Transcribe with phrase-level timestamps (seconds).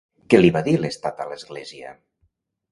[0.33, 1.95] Què li va dir l'Estat a l'Església?